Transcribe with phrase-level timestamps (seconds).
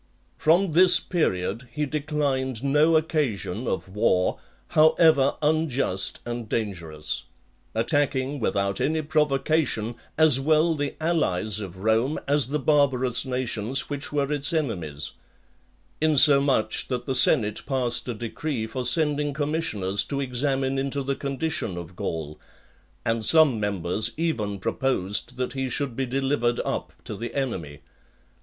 [0.35, 4.39] From this period he declined no occasion of war,
[4.69, 7.25] however unjust and dangerous;
[7.75, 14.11] attacking, without any provocation, as well the allies of Rome as the barbarous nations which
[14.11, 15.11] were its enemies:
[16.01, 21.77] insomuch, that the senate passed a decree for sending commissioners to examine into the condition
[21.77, 22.39] of Gaul;
[23.05, 27.81] and some members even proposed that he should be delivered up to the enemy.